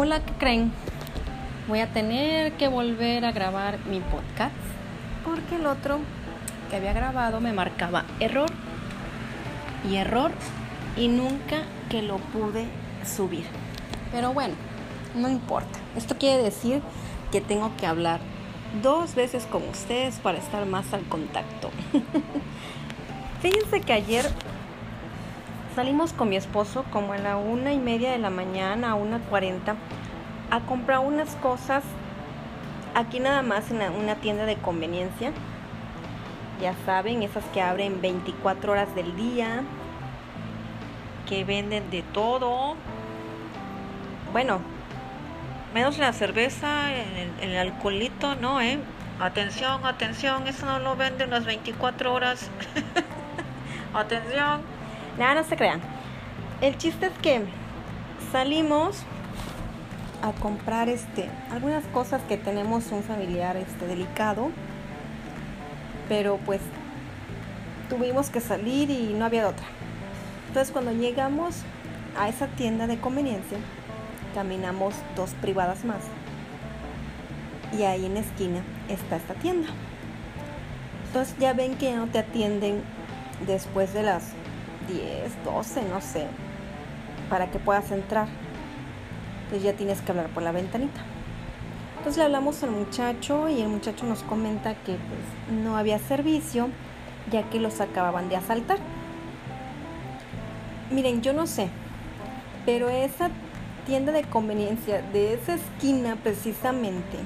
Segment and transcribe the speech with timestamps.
[0.00, 0.70] Hola, ¿qué creen?
[1.66, 4.54] Voy a tener que volver a grabar mi podcast
[5.24, 5.98] porque el otro
[6.70, 8.48] que había grabado me marcaba error
[9.90, 10.30] y error
[10.96, 12.68] y nunca que lo pude
[13.04, 13.44] subir.
[14.12, 14.54] Pero bueno,
[15.16, 15.80] no importa.
[15.96, 16.80] Esto quiere decir
[17.32, 18.20] que tengo que hablar
[18.80, 21.72] dos veces con ustedes para estar más al contacto.
[23.42, 24.30] Fíjense que ayer
[25.78, 29.20] salimos con mi esposo como a la una y media de la mañana, a una
[29.20, 29.76] cuarenta,
[30.50, 31.84] a comprar unas cosas
[32.96, 35.30] aquí nada más en una tienda de conveniencia.
[36.60, 39.62] Ya saben, esas que abren 24 horas del día,
[41.28, 42.74] que venden de todo.
[44.32, 44.58] Bueno,
[45.74, 46.92] menos la cerveza,
[47.40, 48.80] el, alcoholito, no, ¿eh?
[49.20, 52.50] Atención, atención, eso no lo venden las 24 horas.
[53.94, 54.77] atención.
[55.18, 55.80] Nada, no se crean.
[56.60, 57.42] El chiste es que
[58.30, 59.02] salimos
[60.22, 64.50] a comprar este algunas cosas que tenemos un familiar este delicado.
[66.08, 66.60] Pero pues
[67.88, 69.66] tuvimos que salir y no había otra.
[70.48, 71.56] Entonces cuando llegamos
[72.18, 73.58] a esa tienda de conveniencia,
[74.34, 76.02] caminamos dos privadas más.
[77.76, 79.68] Y ahí en la esquina está esta tienda.
[81.06, 82.82] Entonces ya ven que no te atienden
[83.46, 84.32] después de las
[84.88, 86.26] 10, 12, no sé,
[87.30, 88.28] para que puedas entrar.
[89.44, 91.00] Entonces ya tienes que hablar por la ventanita.
[91.98, 96.68] Entonces le hablamos al muchacho y el muchacho nos comenta que pues, no había servicio
[97.30, 98.78] ya que los acababan de asaltar.
[100.90, 101.68] Miren, yo no sé,
[102.64, 103.30] pero esa
[103.86, 107.18] tienda de conveniencia de esa esquina precisamente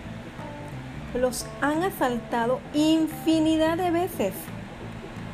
[1.14, 4.32] los han asaltado infinidad de veces.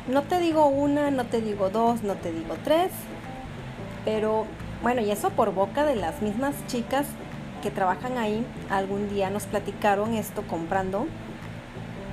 [0.09, 2.91] No te digo una, no te digo dos, no te digo tres,
[4.05, 4.47] pero
[4.81, 7.05] bueno, y eso por boca de las mismas chicas
[7.61, 11.05] que trabajan ahí, algún día nos platicaron esto comprando,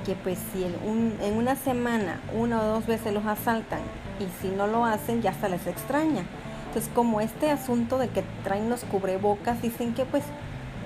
[0.04, 3.80] que pues si en, una semana una o dos veces los asaltan
[4.20, 6.24] y si no lo hacen ya hasta les extraña.
[6.66, 10.24] Entonces como este asunto de que traen los cubrebocas, dicen que pues,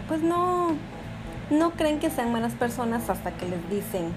[0.06, 0.76] pues no,
[1.50, 4.12] no creen que sean malas personas hasta que les dicen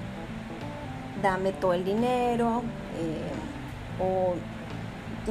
[1.23, 2.61] dame todo el dinero
[2.99, 4.35] eh, o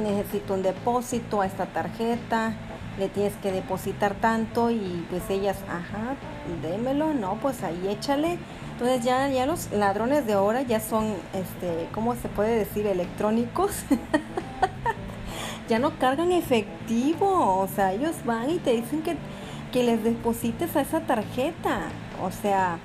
[0.01, 2.53] necesito un depósito a esta tarjeta,
[2.97, 6.15] le tienes que depositar tanto y pues ellas, ajá,
[6.61, 8.37] démelo, no, pues ahí échale.
[8.73, 12.85] Entonces ya, ya los ladrones de ahora ya son, este, ¿cómo se puede decir?
[12.87, 13.83] Electrónicos.
[15.69, 19.15] ya no cargan efectivo, o sea, ellos van y te dicen que,
[19.71, 21.81] que les deposites a esa tarjeta.
[22.21, 22.77] O sea,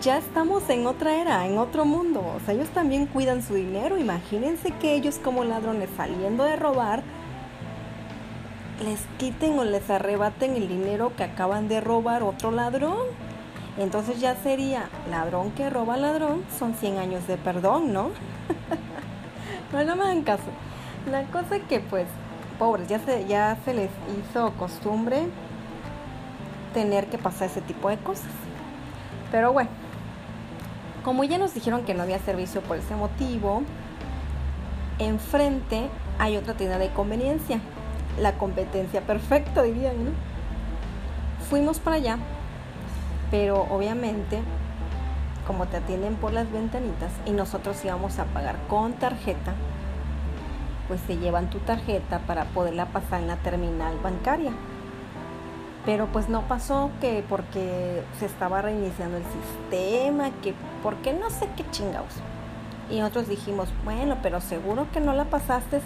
[0.00, 2.20] ya estamos en otra era, en otro mundo.
[2.36, 3.98] O sea, ellos también cuidan su dinero.
[3.98, 7.02] Imagínense que ellos como ladrones saliendo de robar,
[8.82, 12.98] les quiten o les arrebaten el dinero que acaban de robar otro ladrón.
[13.76, 18.10] Entonces ya sería ladrón que roba ladrón, son 100 años de perdón, ¿no?
[19.72, 20.50] bueno, no me dan caso.
[21.10, 22.06] La cosa es que pues,
[22.58, 25.26] pobres, ya se, ya se les hizo costumbre
[26.74, 28.30] tener que pasar ese tipo de cosas.
[29.30, 29.70] Pero bueno,
[31.02, 33.62] como ya nos dijeron que no había servicio por ese motivo,
[34.98, 35.88] enfrente
[36.18, 37.60] hay otra tienda de conveniencia.
[38.20, 40.10] La competencia perfecta, dirían, ¿no?
[41.48, 42.18] Fuimos para allá,
[43.30, 44.40] pero obviamente,
[45.46, 49.54] como te atienden por las ventanitas y nosotros íbamos a pagar con tarjeta,
[50.88, 54.52] pues se llevan tu tarjeta para poderla pasar en la terminal bancaria.
[55.86, 61.48] Pero pues no pasó que porque se estaba reiniciando el sistema, que porque no sé
[61.56, 62.14] qué chingados.
[62.90, 65.80] Y nosotros dijimos, bueno, pero seguro que no la pasaste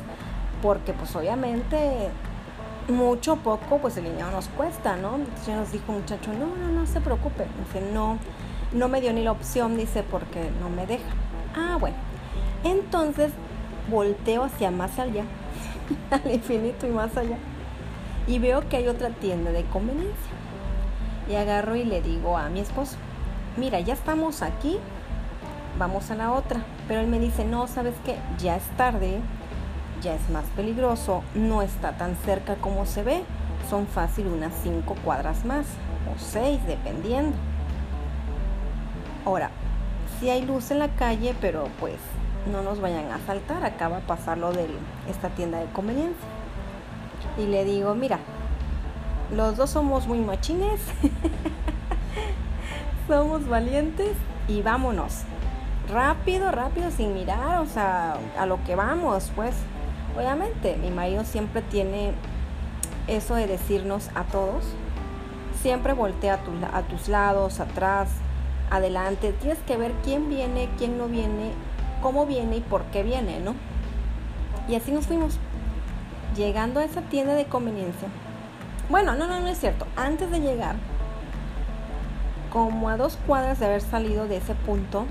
[0.63, 2.09] porque pues obviamente
[2.89, 5.17] mucho poco pues el dinero nos cuesta, ¿no?
[5.17, 7.47] Entonces nos dijo muchacho, no, no, no se preocupe.
[7.67, 8.19] Dice, no,
[8.73, 11.05] no me dio ni la opción, dice, porque no me deja.
[11.55, 11.97] Ah, bueno.
[12.65, 13.31] Entonces
[13.89, 15.25] volteo hacia más allá,
[16.11, 17.37] al infinito y más allá
[18.27, 20.33] y veo que hay otra tienda de conveniencia.
[21.29, 22.97] Y agarro y le digo a mi esposo,
[23.57, 24.79] mira, ya estamos aquí,
[25.79, 26.65] vamos a la otra.
[26.89, 29.21] Pero él me dice, no, sabes qué, ya es tarde,
[30.03, 33.23] ya es más peligroso, no está tan cerca como se ve,
[33.71, 35.67] son fácil unas cinco cuadras más,
[36.15, 37.37] o seis, dependiendo.
[39.25, 39.51] Ahora,
[40.21, 41.97] si hay luz en la calle, pero pues
[42.53, 44.69] no nos vayan a asaltar, acaba de pasar lo de
[45.09, 46.34] esta tienda de conveniencia
[47.39, 48.19] y le digo, mira,
[49.35, 50.81] los dos somos muy machines,
[53.09, 54.17] somos valientes
[54.49, 55.23] y vámonos.
[55.91, 59.55] Rápido, rápido, sin mirar, o sea, a lo que vamos, pues.
[60.17, 62.13] Obviamente, mi marido siempre tiene
[63.07, 64.65] eso de decirnos a todos,
[65.61, 68.11] Siempre voltea a, a tus lados, atrás,
[68.71, 69.33] adelante.
[69.33, 71.53] Tienes que ver quién viene, quién no viene,
[72.03, 73.55] cómo viene y por qué viene, ¿no?
[74.69, 75.39] Y así nos fuimos.
[76.37, 78.09] Llegando a esa tienda de conveniencia.
[78.89, 79.87] Bueno, no, no, no es cierto.
[79.95, 80.75] Antes de llegar,
[82.53, 85.07] como a dos cuadras de haber salido de ese punto,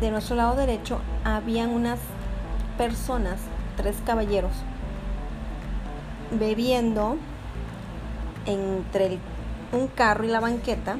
[0.00, 1.98] de nuestro lado derecho habían unas
[2.76, 3.40] personas,
[3.76, 4.52] tres caballeros,
[6.30, 7.16] bebiendo
[8.46, 9.18] entre
[9.72, 10.96] un carro y la banqueta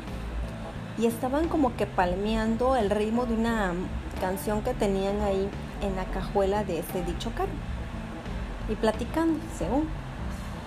[0.99, 3.73] y estaban como que palmeando el ritmo de una
[4.21, 5.49] canción que tenían ahí
[5.83, 7.72] en la cajuela de ese dicho carro
[8.73, 9.89] y platicando según.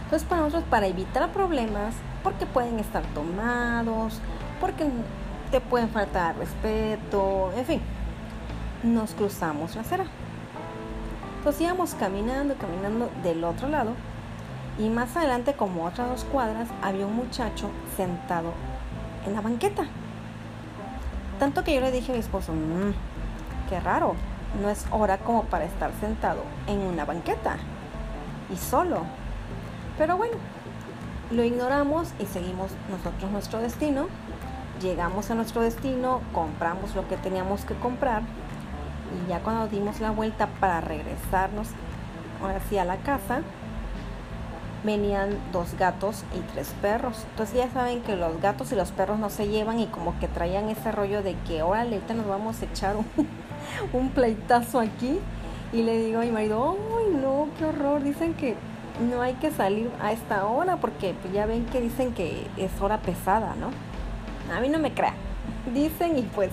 [0.06, 4.20] Entonces para nosotros, para evitar problemas, porque pueden estar tomados,
[4.62, 4.88] porque
[5.52, 7.82] te pueden faltar respeto, en fin,
[8.84, 10.06] nos cruzamos la acera.
[11.38, 13.92] Entonces íbamos caminando, caminando del otro lado
[14.78, 18.54] y más adelante, como otras dos cuadras, había un muchacho sentado
[19.26, 19.86] en la banqueta.
[21.40, 22.94] Tanto que yo le dije a mi esposo, mmm,
[23.70, 24.16] qué raro,
[24.62, 27.58] no es hora como para estar sentado en una banqueta
[28.54, 29.04] y solo.
[29.98, 30.38] Pero bueno,
[31.32, 34.08] lo ignoramos y seguimos nosotros nuestro destino.
[34.82, 38.24] Llegamos a nuestro destino, compramos lo que teníamos que comprar
[39.16, 41.70] y ya cuando dimos la vuelta para regresarnos
[42.42, 43.42] ahora sí a la casa,
[44.84, 47.26] venían dos gatos y tres perros.
[47.32, 50.28] Entonces ya saben que los gatos y los perros no se llevan y como que
[50.28, 53.06] traían ese rollo de que órale, ahorita nos vamos a echar un,
[53.94, 55.20] un pleitazo aquí.
[55.76, 58.02] Y le digo a mi marido, ¡ay no, qué horror!
[58.02, 58.56] Dicen que
[59.12, 62.72] no hay que salir a esta hora porque pues, ya ven que dicen que es
[62.80, 63.72] hora pesada, ¿no?
[64.56, 65.16] A mí no me crean.
[65.74, 66.50] Dicen y pues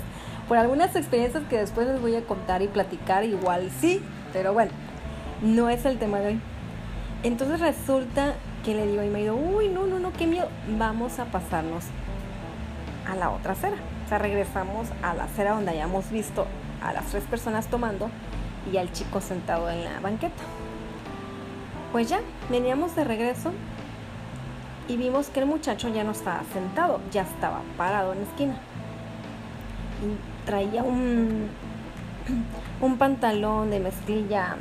[0.49, 4.03] por algunas experiencias que después les voy a contar y platicar, igual sí,
[4.33, 4.73] pero bueno,
[5.41, 6.41] no es el tema de hoy.
[7.23, 8.35] Entonces resulta
[8.65, 11.85] que le digo a mi marido, uy, no, no, no, qué miedo, vamos a pasarnos
[13.09, 13.77] a la otra acera.
[14.05, 16.45] O sea, regresamos a la acera donde hayamos visto
[16.83, 18.11] a las tres personas tomando
[18.71, 20.43] y al chico sentado en la banqueta.
[21.93, 22.21] Pues ya,
[22.51, 23.53] veníamos de regreso
[24.89, 28.55] y vimos que el muchacho ya no estaba sentado, ya estaba parado en la esquina.
[30.03, 31.49] Y traía un,
[32.81, 34.57] un pantalón de mezclilla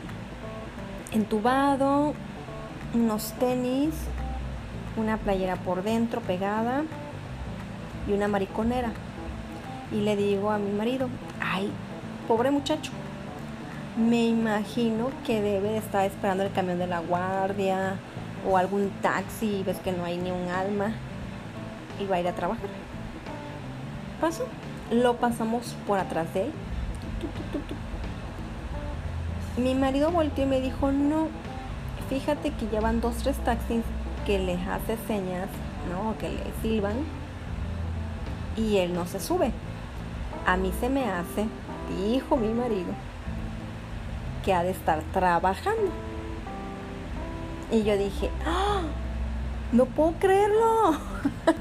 [1.12, 2.14] entubado,
[2.94, 3.94] unos tenis,
[4.98, 6.84] una playera por dentro pegada
[8.08, 8.92] y una mariconera.
[9.92, 11.10] Y le digo a mi marido,
[11.42, 11.72] ay,
[12.28, 12.92] pobre muchacho,
[13.98, 17.96] me imagino que debe estar esperando el camión de la guardia
[18.50, 20.94] o algún taxi ves que no hay ni un alma
[22.00, 22.70] y va a ir a trabajar.
[24.20, 24.48] Paso,
[24.92, 26.52] lo pasamos por atrás de él.
[29.58, 31.28] Mi marido volteó y me dijo, no,
[32.10, 33.84] fíjate que llevan dos, tres taxis
[34.26, 35.50] que les hace señas,
[35.90, 36.18] ¿no?
[36.18, 36.96] Que le silban
[38.56, 39.52] y él no se sube.
[40.46, 41.46] A mí se me hace,
[42.08, 42.94] dijo mi marido,
[44.44, 45.92] que ha de estar trabajando.
[47.72, 48.82] Y yo dije, ¡Ah!
[49.72, 50.98] no puedo creerlo.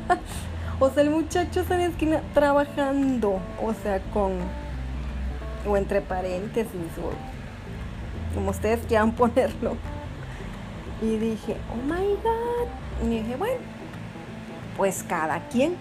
[0.80, 4.32] o sea, el muchacho está en la esquina trabajando, o sea, con,
[5.66, 9.76] o entre paréntesis, o como ustedes quieran ponerlo.
[11.02, 13.06] Y dije, oh my god.
[13.06, 13.60] Y dije, bueno,
[14.76, 15.76] pues cada quien.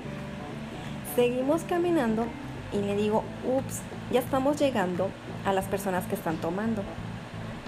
[1.15, 2.25] Seguimos caminando
[2.72, 5.10] y le digo, ups, ya estamos llegando
[5.46, 6.84] a las personas que están tomando.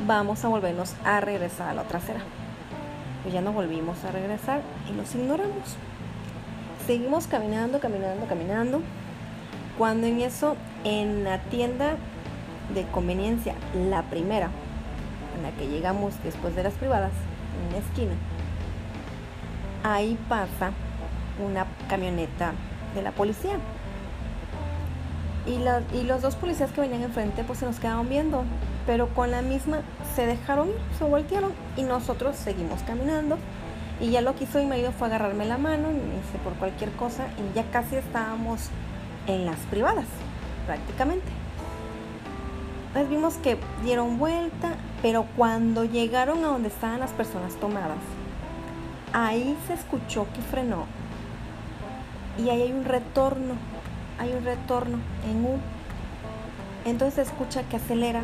[0.07, 2.21] Vamos a volvernos a regresar a la otra acera.
[3.21, 5.75] Pues ya no volvimos a regresar y los ignoramos.
[6.87, 8.81] Seguimos caminando, caminando, caminando.
[9.77, 11.95] Cuando en eso, en la tienda
[12.73, 14.49] de conveniencia, la primera,
[15.37, 17.11] en la que llegamos después de las privadas,
[17.67, 18.13] en la esquina,
[19.83, 20.71] ahí pasa
[21.43, 22.53] una camioneta
[22.95, 23.57] de la policía
[25.45, 28.43] y, y los dos policías que venían enfrente pues se nos quedaron viendo,
[28.85, 29.81] pero con la misma
[30.15, 33.37] se dejaron se voltearon y nosotros seguimos caminando.
[33.99, 36.53] Y ya lo que hizo mi marido fue agarrarme la mano y me dice por
[36.53, 38.69] cualquier cosa y ya casi estábamos
[39.27, 40.05] en las privadas,
[40.65, 41.27] prácticamente.
[42.93, 47.99] Pues vimos que dieron vuelta, pero cuando llegaron a donde estaban las personas tomadas,
[49.13, 50.85] ahí se escuchó que frenó
[52.37, 53.53] y ahí hay un retorno
[54.21, 55.57] hay un retorno en U.
[56.85, 58.21] Entonces escucha que acelera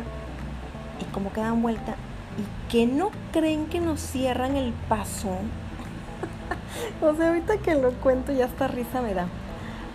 [1.00, 1.96] y como que dan vuelta
[2.38, 5.30] y que no creen que nos cierran el paso.
[7.02, 9.26] o sea, ahorita que lo cuento ya hasta risa me da.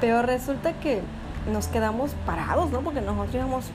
[0.01, 1.01] Pero resulta que
[1.49, 2.81] nos quedamos parados, ¿no?
[2.81, 3.65] Porque nosotros íbamos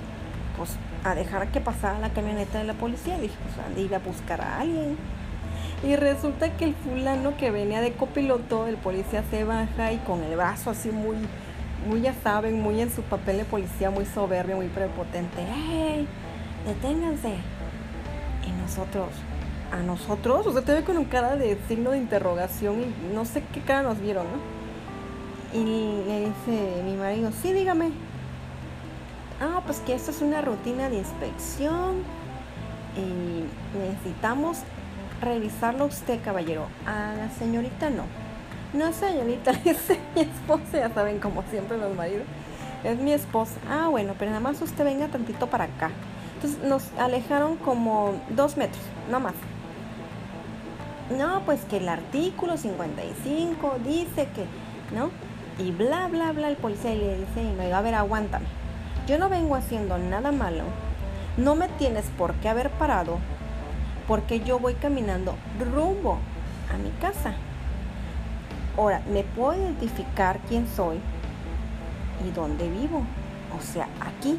[0.58, 3.18] pues, a dejar que pasara la camioneta de la policía.
[3.18, 4.99] Dije, pues, ir a buscar a alguien.
[5.82, 10.23] Y resulta que el fulano que venía de copiloto, el policía se baja y con
[10.23, 11.16] el brazo así muy,
[11.87, 15.44] muy ya saben, muy en su papel de policía, muy soberbio, muy prepotente.
[15.54, 16.06] ¡Hey!
[16.66, 17.35] Deténganse.
[18.47, 19.08] Y nosotros,
[19.73, 23.25] a nosotros, o sea, te ve con un cara de signo de interrogación y no
[23.25, 25.58] sé qué cara nos vieron, ¿no?
[25.58, 27.90] Y le dice mi marido, sí, dígame.
[29.40, 32.02] Ah, pues que esto es una rutina de inspección
[32.97, 33.44] y
[33.78, 34.58] necesitamos
[35.20, 36.66] revisarlo usted, caballero.
[36.87, 38.04] A la señorita no.
[38.72, 39.78] No, señorita, es
[40.14, 42.25] mi esposa, ya saben, como siempre los maridos.
[42.84, 43.54] Es mi esposa.
[43.68, 45.90] Ah, bueno, pero nada más usted venga tantito para acá.
[46.34, 49.34] Entonces nos alejaron como dos metros, no más.
[51.16, 54.44] No, pues que el artículo 55 dice que,
[54.94, 55.10] ¿no?
[55.58, 58.46] Y bla, bla, bla, el policía le dice, y me digo, a ver, aguántame.
[59.08, 60.64] Yo no vengo haciendo nada malo.
[61.37, 63.18] No me tienes por qué haber parado
[64.06, 65.34] porque yo voy caminando
[65.72, 66.18] rumbo
[66.72, 67.34] a mi casa.
[68.78, 71.00] Ahora, me puedo identificar quién soy
[72.25, 73.02] y dónde vivo.
[73.58, 74.38] O sea, aquí.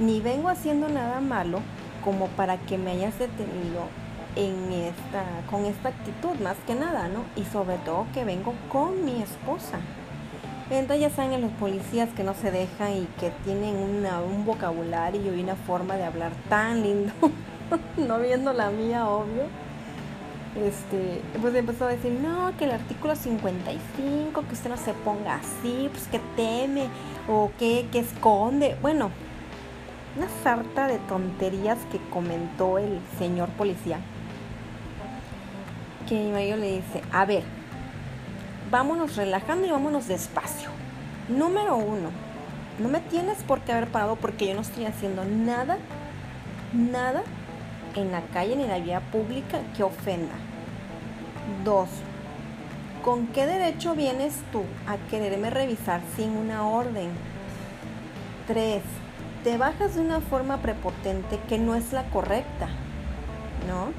[0.00, 1.60] Ni vengo haciendo nada malo
[2.04, 3.86] como para que me hayas detenido
[4.34, 7.24] en esta, con esta actitud, más que nada, ¿no?
[7.36, 9.78] Y sobre todo que vengo con mi esposa.
[10.70, 15.40] Entonces ya saben los policías que no se dejan y que tienen un vocabulario y
[15.40, 17.12] una forma de hablar tan lindo.
[17.96, 19.44] no viendo la mía, obvio.
[20.64, 25.36] Este, pues empezó a decir, no, que el artículo 55, que usted no se ponga
[25.36, 26.88] así, pues que teme,
[27.28, 28.76] o que, que esconde.
[28.82, 29.10] Bueno,
[30.16, 34.00] una sarta de tonterías que comentó el señor policía.
[36.08, 37.44] Que mi marido le dice, a ver,
[38.70, 40.70] vámonos relajando y vámonos despacio.
[41.28, 42.10] Número uno,
[42.80, 45.78] no me tienes por qué haber parado porque yo no estoy haciendo nada,
[46.72, 47.22] nada
[47.94, 50.34] en la calle ni en la vía pública que ofenda.
[51.64, 51.88] 2.
[53.04, 57.10] ¿Con qué derecho vienes tú a quererme revisar sin una orden?
[58.46, 58.82] 3.
[59.44, 62.68] Te bajas de una forma prepotente que no es la correcta,
[63.66, 63.92] ¿no?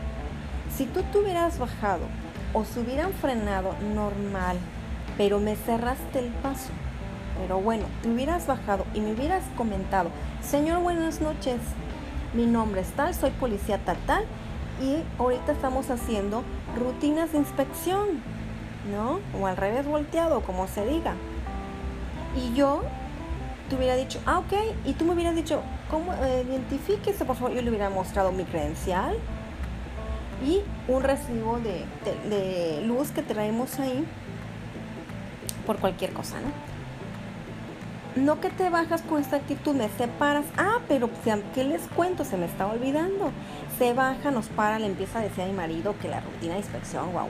[0.75, 2.05] Si tú te hubieras bajado
[2.53, 4.57] o se hubieran frenado normal,
[5.17, 6.69] pero me cerraste el paso,
[7.41, 10.09] pero bueno, te hubieras bajado y me hubieras comentado,
[10.41, 11.57] señor, buenas noches,
[12.33, 14.23] mi nombre es tal, soy policía tal, tal,
[14.81, 16.43] y ahorita estamos haciendo
[16.77, 18.21] rutinas de inspección,
[18.91, 19.19] ¿no?
[19.39, 21.13] O al revés volteado, como se diga.
[22.35, 22.81] Y yo
[23.69, 24.53] te hubiera dicho, ah, ok,
[24.85, 26.13] y tú me hubieras dicho, ¿cómo?
[26.13, 29.15] Eh, identifíquese, por favor, yo le hubiera mostrado mi credencial
[30.45, 31.85] y un recibo de,
[32.29, 34.05] de luz que traemos ahí
[35.65, 36.69] por cualquier cosa, ¿no?
[38.15, 40.45] no que te bajas con esta actitud, me separas.
[40.57, 41.09] Ah, pero
[41.53, 42.25] ¿qué les cuento?
[42.25, 43.31] Se me está olvidando.
[43.79, 46.59] Se baja, nos para, le empieza a decir a mi marido que la rutina de
[46.59, 47.29] inspección, guau.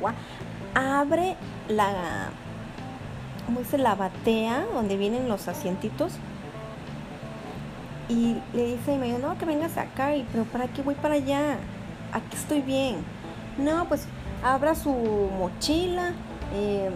[0.74, 1.36] Abre
[1.68, 2.30] la,
[3.46, 3.78] ¿cómo dice?
[3.78, 6.14] La batea donde vienen los asientitos.
[8.10, 10.16] Y le dice a mi marido, no, que vengas acá.
[10.16, 11.58] Y, pero ¿para qué voy para allá?
[12.12, 12.98] Aquí estoy bien.
[13.60, 14.08] No, pues
[14.44, 16.14] abra su mochila.
[16.56, 16.90] Eh,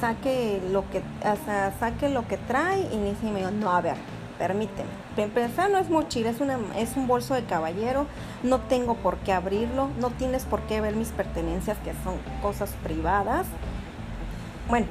[0.00, 3.96] saque lo que, o saque lo que trae y me dice, no, a ver,
[4.40, 4.88] permíteme.
[5.18, 8.06] Empezar no es mochila, es, una, es un bolso de caballero,
[8.42, 12.70] no tengo por qué abrirlo, no tienes por qué ver mis pertenencias que son cosas
[12.82, 13.46] privadas.
[14.66, 14.86] Bueno,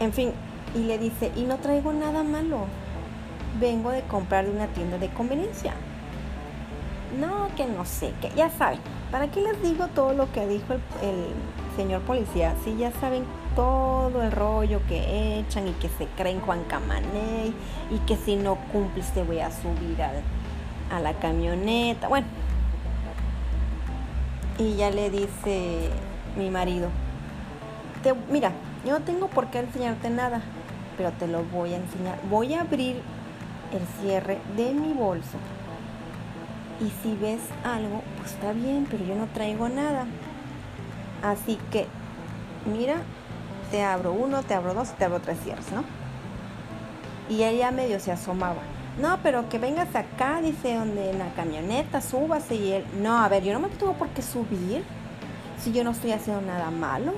[0.00, 0.32] en fin,
[0.74, 2.64] y le dice, y no traigo nada malo,
[3.60, 5.74] vengo de comprar de una tienda de conveniencia.
[7.20, 10.72] No, que no sé, que ya saben, ¿para qué les digo todo lo que dijo
[10.72, 11.26] el, el
[11.76, 12.54] señor policía?
[12.64, 13.24] Si ya saben
[13.54, 17.54] todo el rollo que echan y que se creen Juan Camaney
[17.90, 22.08] y que si no cumples te voy a subir a la camioneta.
[22.08, 22.26] Bueno,
[24.58, 25.90] y ya le dice
[26.36, 26.88] mi marido,
[28.02, 28.52] te, mira,
[28.84, 30.42] yo no tengo por qué enseñarte nada,
[30.96, 32.18] pero te lo voy a enseñar.
[32.30, 33.00] Voy a abrir
[33.72, 35.38] el cierre de mi bolso.
[36.80, 40.06] Y si ves algo, pues está bien, pero yo no traigo nada.
[41.22, 41.86] Así que,
[42.66, 42.96] mira,
[43.72, 45.82] te abro uno, te abro dos, te abro tres cierres, ¿no?
[47.34, 48.60] Y ella medio se asomaba.
[49.00, 52.54] No, pero que vengas acá, dice, donde en la camioneta, súbase.
[52.54, 54.84] Y él, no, a ver, yo no me tengo por qué subir
[55.58, 57.14] si yo no estoy haciendo nada malo.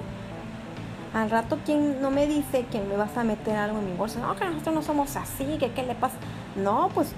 [1.12, 4.20] Al rato, ¿quién no me dice que me vas a meter algo en mi bolsa?
[4.20, 6.14] No, que nosotros no somos así, que qué le pasa.
[6.54, 7.12] No, pues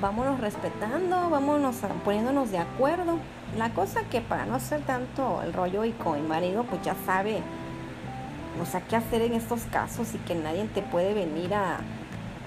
[0.00, 3.18] vámonos respetando, vámonos poniéndonos de acuerdo.
[3.58, 6.94] La cosa que para no hacer tanto el rollo y con mi marido, pues ya
[7.04, 7.42] sabe
[8.60, 11.78] o sea, qué hacer en estos casos y que nadie te puede venir a,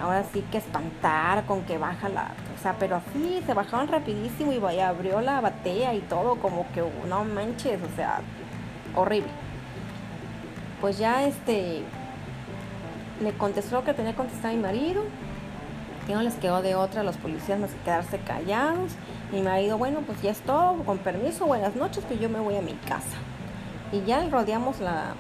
[0.02, 4.52] ahora sí que espantar con que baja la, o sea, pero así se bajaron rapidísimo
[4.52, 8.22] y vaya, abrió la batea y todo, como que no manches, o sea,
[8.96, 9.30] horrible.
[10.82, 11.84] Pues ya este
[13.22, 15.04] le contestó que tenía que contestar a mi marido,
[16.06, 18.92] que no les quedó de otra a los policías más que quedarse callados.
[19.32, 22.58] Mi marido, bueno, pues ya es todo, con permiso, buenas noches, que yo me voy
[22.58, 23.18] a mi casa.
[23.94, 25.14] Y ya rodeamos la,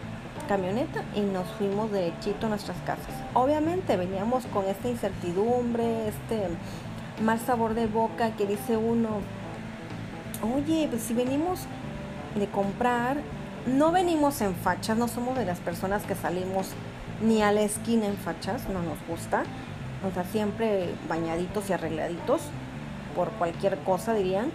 [0.47, 3.13] camioneta y nos fuimos derechito a nuestras casas.
[3.33, 6.47] Obviamente veníamos con esta incertidumbre, este
[7.23, 9.09] mal sabor de boca que dice uno,
[10.55, 11.61] oye, pues si venimos
[12.35, 13.17] de comprar,
[13.65, 16.69] no venimos en fachas, no somos de las personas que salimos
[17.21, 19.43] ni a la esquina en fachas, no nos gusta.
[20.07, 22.41] O sea, siempre bañaditos y arregladitos
[23.15, 24.51] por cualquier cosa, dirían.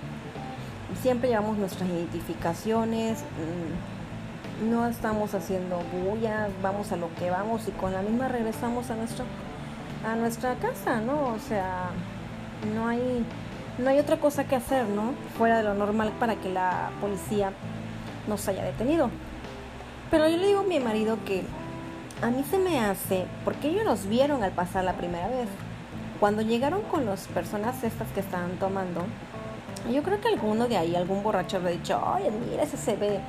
[1.03, 3.21] Siempre llevamos nuestras identificaciones.
[3.21, 3.98] Mm,
[4.63, 8.95] no estamos haciendo bulla, vamos a lo que vamos y con la misma regresamos a
[10.09, 11.29] a nuestra casa, ¿no?
[11.29, 11.91] O sea,
[12.75, 13.25] no hay
[13.79, 15.13] no hay otra cosa que hacer, ¿no?
[15.37, 17.53] Fuera de lo normal para que la policía
[18.27, 19.11] nos haya detenido.
[20.11, 21.45] Pero yo le digo a mi marido que
[22.23, 25.49] a mí se me hace, porque ellos nos vieron al pasar la primera vez.
[26.19, 29.05] Cuando llegaron con las personas estas que estaban tomando,
[29.93, 33.21] yo creo que alguno de ahí, algún borracho había dicho, oye, mira, ese se ve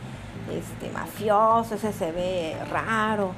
[0.52, 3.34] este, mafioso, ese se ve raro,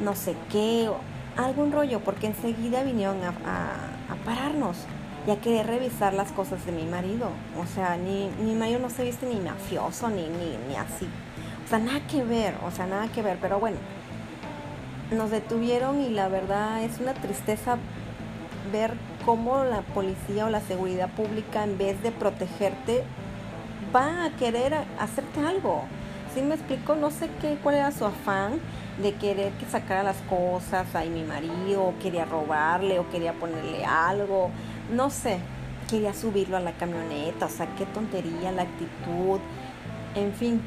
[0.00, 0.90] no sé qué,
[1.36, 3.34] algún rollo, porque enseguida vinieron a,
[4.24, 4.78] pararnos
[5.26, 7.28] y a querer revisar las cosas de mi marido.
[7.60, 11.08] O sea, ni, mi marido no se viste ni mafioso, ni, ni, ni así.
[11.64, 13.76] O sea, nada que ver, o sea, nada que ver, pero bueno,
[15.10, 17.76] nos detuvieron y la verdad es una tristeza
[18.72, 18.92] ver
[19.24, 23.04] cómo la policía o la seguridad pública en vez de protegerte
[23.94, 25.84] va a querer hacerte algo.
[26.34, 28.60] Si me explico, no sé qué, cuál era su afán
[29.00, 34.50] de querer que sacara las cosas a mi marido, quería robarle, o quería ponerle algo,
[34.90, 35.38] no sé,
[35.88, 39.40] quería subirlo a la camioneta, o sea, qué tontería la actitud,
[40.14, 40.60] en fin,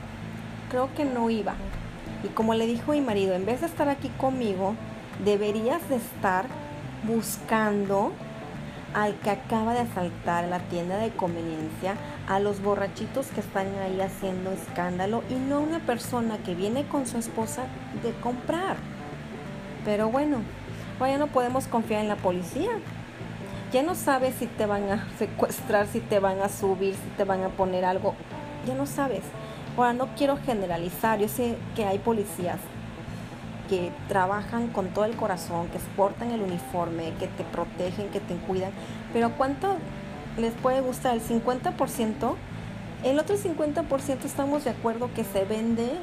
[0.69, 1.55] creo que no iba.
[2.23, 4.75] Y como le dijo mi marido, en vez de estar aquí conmigo,
[5.23, 6.45] deberías de estar
[7.03, 8.11] buscando
[8.93, 11.95] al que acaba de asaltar la tienda de conveniencia,
[12.27, 16.85] a los borrachitos que están ahí haciendo escándalo y no a una persona que viene
[16.85, 17.63] con su esposa
[18.03, 18.75] de comprar.
[19.85, 20.39] Pero bueno,
[20.99, 22.71] ya no podemos confiar en la policía.
[23.71, 27.23] Ya no sabes si te van a secuestrar, si te van a subir, si te
[27.23, 28.13] van a poner algo.
[28.65, 29.23] Ya no sabes.
[29.77, 31.19] Ahora, no quiero generalizar.
[31.19, 32.59] Yo sé que hay policías
[33.69, 38.35] que trabajan con todo el corazón, que portan el uniforme, que te protegen, que te
[38.35, 38.71] cuidan,
[39.13, 39.77] pero ¿cuánto
[40.37, 41.15] les puede gustar?
[41.15, 42.35] El 50%,
[43.03, 45.99] el otro 50% estamos de acuerdo que se venden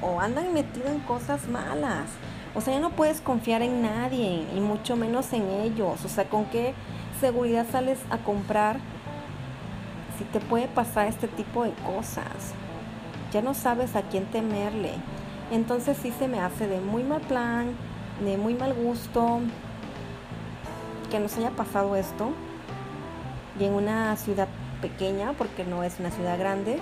[0.00, 2.10] o andan metidos en cosas malas.
[2.54, 6.04] O sea, ya no puedes confiar en nadie y mucho menos en ellos.
[6.04, 6.74] O sea, ¿con qué
[7.20, 8.78] seguridad sales a comprar
[10.18, 12.54] si te puede pasar este tipo de cosas?
[13.32, 14.92] Ya no sabes a quién temerle.
[15.50, 17.74] Entonces sí se me hace de muy mal plan,
[18.24, 19.40] de muy mal gusto
[21.10, 22.30] que nos haya pasado esto.
[23.58, 24.48] Y en una ciudad
[24.80, 26.78] pequeña, porque no es una ciudad grande.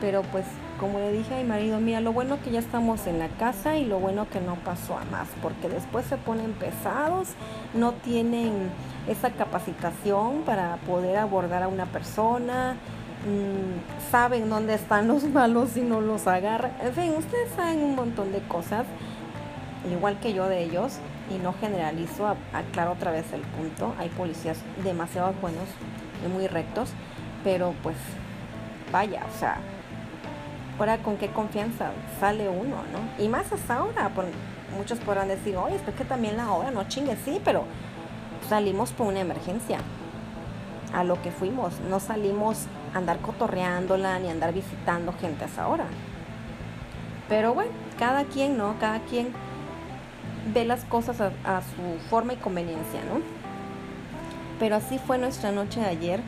[0.00, 0.44] Pero pues
[0.78, 3.76] como le dije a mi marido, mira, lo bueno que ya estamos en la casa
[3.76, 7.28] y lo bueno que no pasó a más, porque después se ponen pesados,
[7.74, 8.70] no tienen
[9.08, 12.76] esa capacitación para poder abordar a una persona,
[13.24, 16.72] Mm, saben dónde están los malos y no los agarran.
[16.82, 18.84] En fin, ustedes saben un montón de cosas,
[19.90, 20.98] igual que yo de ellos,
[21.30, 23.94] y no generalizo, aclaro otra vez el punto.
[23.98, 25.68] Hay policías demasiado buenos
[26.24, 26.90] y muy rectos,
[27.42, 27.96] pero pues
[28.92, 29.58] vaya, o sea,
[30.78, 33.24] ahora con qué confianza sale uno, ¿no?
[33.24, 34.10] Y más hasta ahora,
[34.76, 37.64] muchos podrán decir, oye, es que también la hora, no chingue, sí, pero
[38.48, 39.78] salimos por una emergencia
[40.94, 41.80] a lo que fuimos.
[41.80, 45.86] No salimos a andar cotorreándola ni andar visitando gente a esa hora.
[47.28, 48.76] Pero bueno, cada quien, ¿no?
[48.78, 49.32] Cada quien
[50.52, 53.20] ve las cosas a, su forma y conveniencia, ¿no?
[54.58, 56.20] Pero así fue nuestra noche de ayer.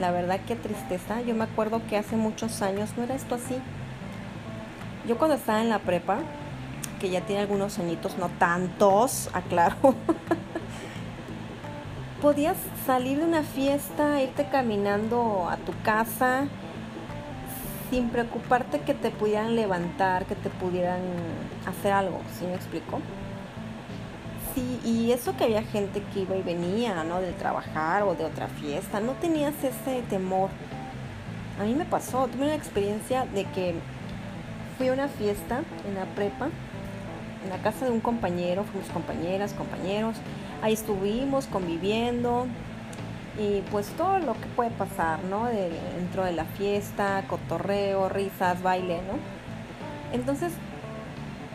[0.00, 1.22] La verdad qué tristeza.
[1.22, 3.56] Yo me acuerdo que hace muchos años no era esto así.
[5.06, 6.18] Yo cuando estaba en la prepa,
[7.00, 9.94] que ya tiene algunos añitos, no tantos, aclaro.
[12.22, 16.48] podías salir de una fiesta, irte caminando a tu casa
[17.90, 21.00] sin preocuparte que te pudieran levantar, que te pudieran
[21.66, 23.00] hacer algo, ¿sí me explico?
[24.56, 27.20] Y eso que había gente que iba y venía, ¿no?
[27.20, 30.50] Del trabajar o de otra fiesta, no tenías ese temor.
[31.60, 33.74] A mí me pasó, tuve una experiencia de que
[34.76, 36.50] fui a una fiesta en la prepa
[37.44, 40.16] en la casa de un compañero, fuimos compañeras, compañeros,
[40.62, 42.46] ahí estuvimos conviviendo
[43.38, 45.46] y pues todo lo que puede pasar, ¿no?
[45.46, 49.18] dentro de la fiesta, cotorreo, risas, baile, ¿no?
[50.16, 50.52] Entonces,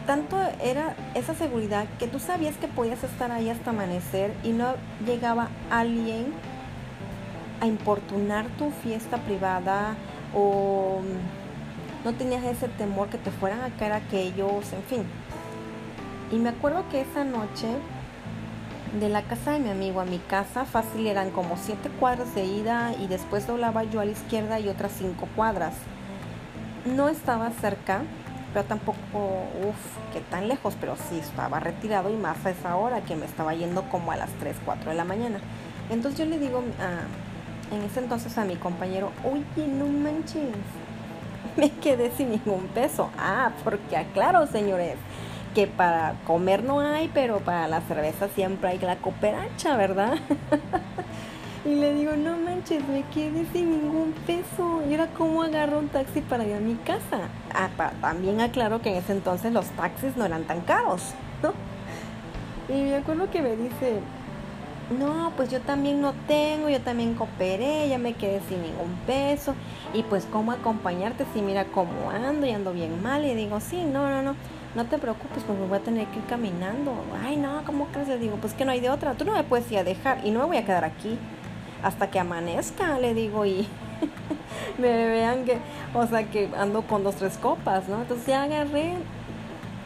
[0.10, 4.74] tanto era esa seguridad que tú sabías que podías estar ahí hasta amanecer y no
[5.06, 6.34] llegaba alguien
[7.62, 9.94] a importunar tu fiesta privada
[10.34, 11.02] o
[12.04, 15.04] no tenías ese temor que te fueran a caer aquellos, en fin.
[16.32, 17.68] Y me acuerdo que esa noche
[19.00, 22.46] de la casa de mi amigo a mi casa fácil eran como siete cuadras de
[22.46, 25.76] ida y después doblaba yo a la izquierda y otras cinco cuadras.
[26.84, 28.02] No estaba cerca,
[28.54, 33.02] pero tampoco, uff, que tan lejos, pero sí estaba retirado y más a esa hora
[33.02, 35.40] que me estaba yendo como a las 3, 4 de la mañana.
[35.90, 36.64] Entonces yo le digo
[37.72, 40.50] en ese entonces a mi compañero, oye, no manches,
[41.58, 43.10] me quedé sin ningún peso.
[43.18, 44.96] Ah, porque aclaro, señores,
[45.54, 50.14] que para comer no hay, pero para la cerveza siempre hay la cooperacha, ¿verdad?
[51.66, 54.82] y le digo, no manches, me quedé sin ningún peso.
[54.90, 57.28] Y era como agarro un taxi para ir a mi casa.
[57.54, 57.70] Ah,
[58.02, 61.54] también aclaro que en ese entonces los taxis no eran tan caros, ¿no?
[62.74, 64.00] Y me acuerdo que me dice,
[64.98, 69.54] no, pues yo también no tengo, yo también cooperé, ya me quedé sin ningún peso.
[69.94, 73.26] Y pues, ¿cómo acompañarte si mira cómo ando y ando bien mal?
[73.26, 74.36] Y digo, sí, no, no, no
[74.76, 76.94] no te preocupes, pues me voy a tener que ir caminando.
[77.26, 78.08] Ay, no, ¿cómo crees?
[78.08, 79.16] Le digo, pues que no hay de otra.
[79.16, 81.18] Tú no me puedes ir a dejar y no me voy a quedar aquí
[81.84, 83.68] hasta que amanezca, le digo, y
[84.78, 85.58] me vean que,
[85.94, 88.02] o sea, que ando con dos, tres copas, ¿no?
[88.02, 88.96] Entonces ya agarré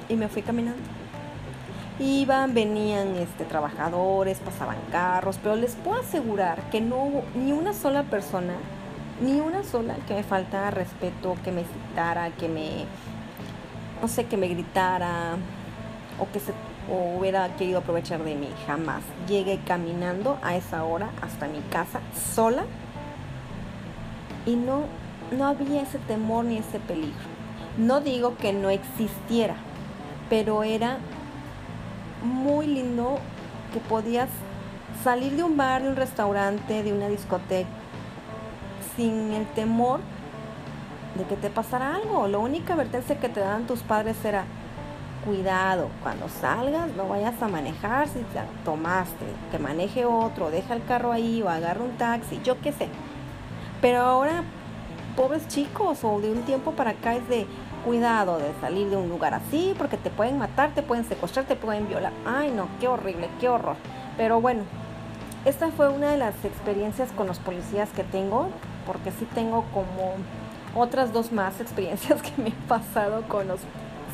[0.09, 0.81] y me fui caminando.
[1.99, 7.73] Iban, venían este, trabajadores, pasaban carros, pero les puedo asegurar que no hubo ni una
[7.73, 8.53] sola persona,
[9.21, 12.85] ni una sola que me faltara respeto, que me citara, que me
[14.03, 15.37] no sé, que me gritara
[16.19, 16.53] o que se
[16.89, 19.01] hubiera querido aprovechar de mí, jamás.
[19.27, 22.01] Llegué caminando a esa hora hasta mi casa
[22.33, 22.63] sola
[24.45, 24.83] y no,
[25.31, 27.13] no había ese temor ni ese peligro.
[27.77, 29.55] No digo que no existiera,
[30.29, 30.97] pero era
[32.23, 33.19] muy lindo
[33.73, 34.29] que podías
[35.03, 37.69] salir de un bar, de un restaurante, de una discoteca,
[38.95, 39.99] sin el temor
[41.15, 42.27] de que te pasara algo.
[42.27, 44.45] La única advertencia que te dan tus padres era,
[45.25, 50.83] cuidado, cuando salgas no vayas a manejar si te tomaste, que maneje otro, deja el
[50.85, 52.87] carro ahí o agarra un taxi, yo qué sé.
[53.81, 54.43] Pero ahora,
[55.15, 57.47] pobres chicos, o de un tiempo para acá es de
[57.85, 61.55] cuidado de salir de un lugar así, porque te pueden matar, te pueden secuestrar, te
[61.55, 62.13] pueden violar.
[62.25, 63.75] Ay, no, qué horrible, qué horror.
[64.17, 64.63] Pero bueno,
[65.45, 68.47] esta fue una de las experiencias con los policías que tengo,
[68.85, 70.13] porque sí tengo como
[70.75, 73.59] otras dos más experiencias que me han pasado con los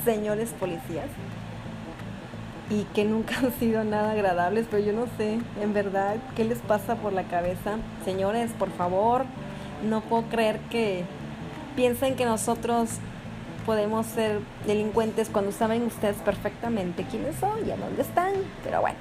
[0.04, 1.10] señores policías
[2.70, 6.60] y que nunca han sido nada agradables, pero yo no sé, en verdad, qué les
[6.60, 7.78] pasa por la cabeza.
[8.06, 9.26] Señores, por favor,
[9.88, 11.04] no puedo creer que
[11.76, 12.90] piensen que nosotros
[13.66, 18.34] podemos ser delincuentes cuando saben ustedes perfectamente quiénes son y a dónde están,
[18.64, 18.98] pero bueno.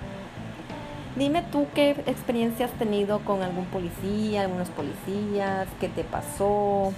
[1.17, 6.93] Dime tú qué experiencia has tenido con algún policía, algunos policías, qué te pasó,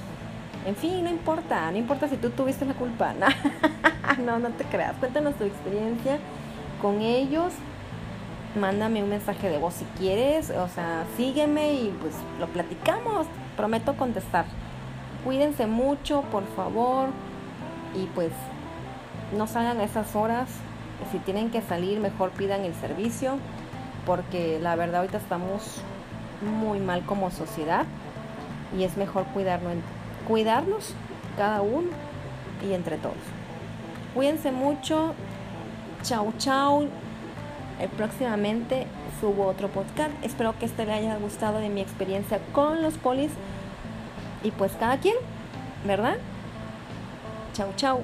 [0.66, 3.14] en fin, no importa, no importa si tú tuviste la culpa.
[4.18, 4.96] No, no, te creas.
[4.96, 6.18] Cuéntanos tu experiencia
[6.82, 7.52] con ellos.
[8.58, 10.50] Mándame un mensaje de voz si quieres.
[10.50, 13.26] O sea, sígueme y pues lo platicamos.
[13.56, 14.46] Prometo contestar.
[15.24, 17.08] Cuídense mucho, por favor.
[17.94, 18.32] Y pues
[19.36, 20.50] no salgan a esas horas.
[21.12, 23.38] Si tienen que salir, mejor pidan el servicio.
[24.04, 25.80] Porque la verdad ahorita estamos
[26.42, 27.86] muy mal como sociedad.
[28.76, 29.76] Y es mejor cuidarnos
[30.30, 30.94] cuidarnos
[31.36, 31.88] cada uno
[32.64, 33.16] y entre todos.
[34.14, 35.12] Cuídense mucho.
[36.04, 36.84] Chau, chau.
[37.80, 38.86] Eh, próximamente
[39.20, 40.12] subo otro podcast.
[40.22, 43.32] Espero que este le haya gustado de mi experiencia con los polis.
[44.44, 45.16] Y pues cada quien,
[45.84, 46.16] ¿verdad?
[47.52, 48.00] Chau, chau.